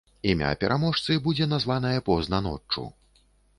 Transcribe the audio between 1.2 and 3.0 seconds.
будзе названае позна ноччу.